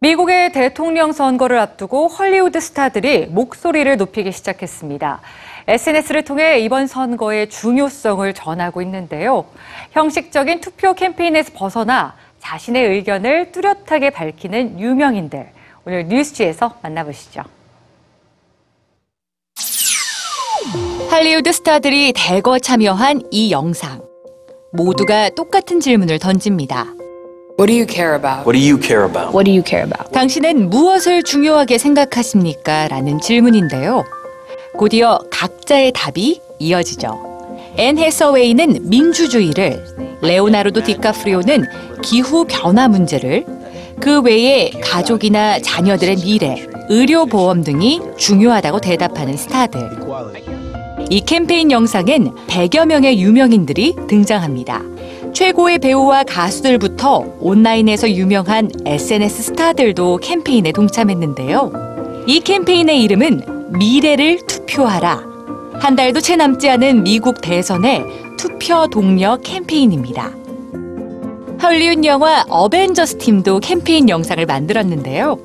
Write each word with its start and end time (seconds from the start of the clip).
미국의 0.00 0.52
대통령 0.52 1.10
선거를 1.10 1.58
앞두고 1.58 2.06
헐리우드 2.06 2.60
스타들이 2.60 3.26
목소리를 3.26 3.96
높이기 3.96 4.30
시작했습니다. 4.30 5.20
SNS를 5.66 6.22
통해 6.22 6.60
이번 6.60 6.86
선거의 6.86 7.50
중요성을 7.50 8.32
전하고 8.32 8.80
있는데요. 8.82 9.46
형식적인 9.90 10.60
투표 10.60 10.94
캠페인에서 10.94 11.50
벗어나 11.52 12.14
자신의 12.38 12.90
의견을 12.90 13.50
뚜렷하게 13.50 14.10
밝히는 14.10 14.78
유명인들. 14.78 15.50
오늘 15.84 16.06
뉴스지에서 16.06 16.78
만나보시죠. 16.80 17.42
할리우드 21.10 21.50
스타들이 21.50 22.12
대거 22.14 22.60
참여한 22.60 23.22
이 23.32 23.50
영상. 23.50 24.00
모두가 24.72 25.30
똑같은 25.30 25.80
질문을 25.80 26.20
던집니다. 26.20 26.97
What 27.58 27.66
do 27.66 27.76
you 27.76 27.86
care 27.86 28.14
about? 28.14 28.46
What 28.46 28.56
do 28.56 28.64
you 28.64 28.78
care 28.78 29.02
about? 29.02 29.34
What 29.34 29.44
do 29.44 29.50
you 29.50 29.64
care 29.66 29.82
about? 29.82 30.12
당신은 30.12 30.70
무엇을 30.70 31.24
중요하게 31.24 31.78
생각하십니까? 31.78 32.86
라는 32.86 33.20
질문인데요. 33.20 34.04
곧이어 34.76 35.18
각자의 35.28 35.90
답이 35.92 36.40
이어지죠. 36.60 37.18
앤 37.76 37.98
해서웨이는 37.98 38.88
민주주의를, 38.88 39.84
레오나르도 40.22 40.84
디카프리오는 40.84 41.64
기후 42.00 42.46
변화 42.48 42.86
문제를, 42.86 43.44
그 43.98 44.20
외에 44.20 44.70
가족이나 44.80 45.58
자녀들의 45.58 46.16
미래, 46.18 46.64
의료 46.88 47.26
보험 47.26 47.64
등이 47.64 48.00
중요하다고 48.16 48.80
대답하는 48.80 49.36
스타들. 49.36 49.80
이 51.10 51.20
캠페인 51.22 51.72
영상엔 51.72 52.34
100여 52.46 52.86
명의 52.86 53.20
유명인들이 53.20 53.96
등장합니다. 54.08 54.80
최고의 55.32 55.78
배우와 55.78 56.24
가수들부터 56.24 57.36
온라인에서 57.40 58.10
유명한 58.10 58.70
SNS 58.84 59.42
스타들도 59.42 60.18
캠페인에 60.18 60.72
동참했는데요. 60.72 62.24
이 62.26 62.40
캠페인의 62.40 63.02
이름은 63.02 63.72
미래를 63.78 64.46
투표하라. 64.46 65.22
한 65.74 65.96
달도 65.96 66.20
채 66.20 66.36
남지 66.36 66.68
않은 66.70 67.04
미국 67.04 67.40
대선의 67.40 68.04
투표 68.36 68.88
동력 68.88 69.42
캠페인입니다. 69.42 70.32
헐리우드 71.62 72.06
영화 72.06 72.44
어벤져스 72.48 73.18
팀도 73.18 73.60
캠페인 73.60 74.08
영상을 74.08 74.44
만들었는데요. 74.44 75.38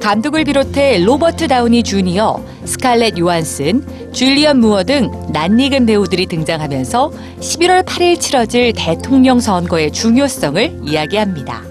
감독을 0.00 0.44
비롯해 0.44 0.98
로버트 0.98 1.48
다우니 1.48 1.82
주니어, 1.82 2.42
스칼렛 2.64 3.18
요한슨, 3.18 3.84
줄리언 4.12 4.58
무어 4.60 4.84
등 4.84 5.10
낯익은 5.32 5.86
배우들이 5.86 6.26
등장하면서 6.26 7.10
11월 7.40 7.84
8일 7.84 8.20
치러질 8.20 8.72
대통령 8.74 9.40
선거의 9.40 9.90
중요성을 9.90 10.80
이야기합니다. 10.84 11.62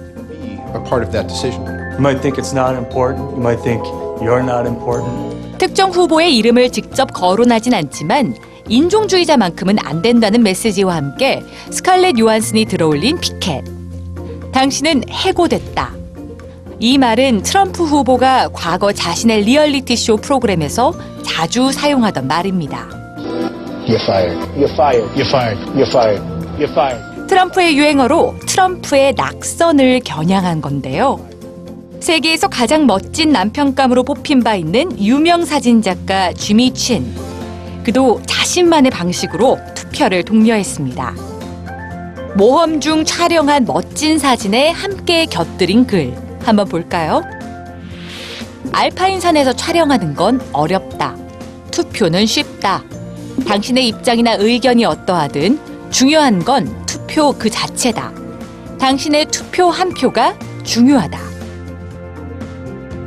특정 5.57 5.89
후보의 5.89 6.35
이름을 6.37 6.71
직접 6.71 7.11
거론하진 7.13 7.73
않지만 7.73 8.35
인종주의자만큼은 8.69 9.77
안 9.79 10.01
된다는 10.01 10.43
메시지와 10.43 10.95
함께 10.95 11.41
스칼렛 11.71 12.19
요한슨이 12.19 12.65
들어올린 12.65 13.19
피켓. 13.19 13.63
당신은 14.51 15.09
해고됐다. 15.09 15.96
이 16.79 16.99
말은 16.99 17.41
트럼프 17.41 17.83
후보가 17.83 18.49
과거 18.53 18.91
자신의 18.91 19.41
리얼리티 19.45 19.95
쇼 19.95 20.17
프로그램에서 20.17 20.93
자주 21.23 21.71
사용하던 21.71 22.27
말입니다. 22.27 22.87
You're 23.87 24.01
fired. 24.03 24.37
You're 24.55 24.71
fired. 24.73 25.09
You're 25.15 25.27
fired. 25.27 25.71
You're 25.71 25.87
fired. 25.87 26.21
You're 26.59 26.71
fired. 26.71 27.27
트럼프의 27.27 27.77
유행어로 27.77 28.35
트럼프의 28.45 29.15
낙선을 29.17 30.01
겨냥한 30.01 30.61
건데요. 30.61 31.19
세계에서 31.99 32.47
가장 32.47 32.85
멋진 32.85 33.31
남편감으로 33.31 34.03
뽑힌 34.03 34.43
바 34.43 34.55
있는 34.55 34.99
유명 34.99 35.45
사진작가 35.45 36.33
주미 36.33 36.73
친. 36.73 37.11
그도 37.83 38.21
자신만의 38.27 38.91
방식으로 38.91 39.57
투표를 39.73 40.23
독려했습니다. 40.23 41.15
모험 42.35 42.79
중 42.79 43.03
촬영한 43.03 43.65
멋진 43.65 44.19
사진에 44.19 44.69
함께 44.69 45.25
곁들인 45.25 45.87
글 45.87 46.26
한번 46.47 46.65
볼까요? 46.69 47.23
알파인산에서 48.71 49.51
촬영하는 49.51 50.15
건 50.15 50.39
어렵다. 50.53 51.17
투표는 51.71 52.25
쉽다. 52.25 52.83
당신의 53.45 53.89
입장이나 53.89 54.35
의견이 54.39 54.85
어떠하든 54.85 55.59
중요한 55.91 56.45
건 56.45 56.85
투표 56.85 57.33
그 57.33 57.49
자체다. 57.49 58.13
당신의 58.79 59.25
투표 59.25 59.69
한 59.69 59.89
표가 59.89 60.39
중요하다. 60.63 61.19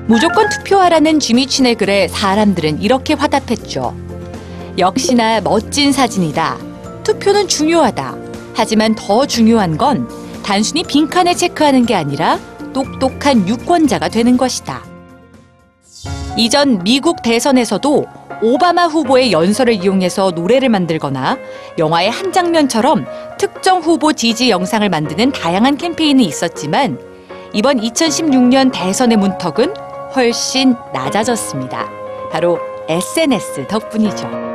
무조건 0.07 0.51
투표하라는 0.51 1.19
주미친의 1.19 1.77
글에 1.77 2.09
사람들은 2.09 2.83
이렇게 2.83 3.15
화답했죠. 3.15 3.97
역시나 4.77 5.41
멋진 5.41 5.93
사진이다. 5.93 6.59
투표는 7.05 7.49
중요하다. 7.49 8.17
하지만 8.53 8.95
더 8.95 9.25
중요한 9.25 9.79
건 9.79 10.07
단순히 10.43 10.83
빈칸에 10.83 11.33
체크하는 11.33 11.87
게 11.87 11.95
아니라 11.95 12.39
똑똑한 12.73 13.49
유권자가 13.49 14.09
되는 14.09 14.37
것이다. 14.37 14.83
이전 16.37 16.83
미국 16.85 17.23
대선에서도 17.23 18.07
오바마 18.43 18.87
후보의 18.87 19.33
연설을 19.33 19.75
이용해서 19.75 20.31
노래를 20.31 20.69
만들거나 20.69 21.37
영화의 21.79 22.11
한 22.11 22.33
장면처럼 22.33 23.05
특정 23.39 23.81
후보 23.81 24.13
지지 24.13 24.51
영상을 24.51 24.89
만드는 24.89 25.33
다양한 25.33 25.77
캠페인이 25.77 26.25
있었지만 26.25 26.99
이번 27.53 27.81
2016년 27.81 28.73
대선의 28.73 29.19
문턱은 29.19 29.75
훨씬 30.15 30.75
낮아졌습니다. 30.93 31.89
바로 32.31 32.59
SNS 32.89 33.67
덕분이죠. 33.69 34.50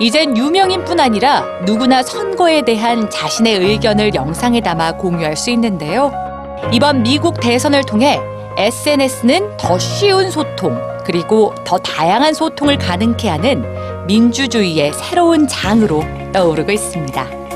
이젠 0.00 0.36
유명인뿐 0.36 1.00
아니라 1.00 1.44
누구나 1.64 2.04
선거에 2.04 2.62
대한 2.62 3.10
자신의 3.10 3.56
의견을 3.56 4.14
영상에 4.14 4.60
담아 4.60 4.92
공유할 4.92 5.36
수 5.36 5.50
있는데요. 5.50 6.12
이번 6.72 7.02
미국 7.02 7.40
대선을 7.40 7.82
통해 7.82 8.20
SNS는 8.56 9.56
더 9.56 9.76
쉬운 9.78 10.30
소통, 10.30 10.78
그리고 11.04 11.52
더 11.64 11.78
다양한 11.78 12.32
소통을 12.32 12.78
가능케 12.78 13.28
하는 13.28 13.64
민주주의의 14.06 14.92
새로운 14.92 15.48
장으로 15.48 16.04
떠오르고 16.32 16.70
있습니다. 16.70 17.47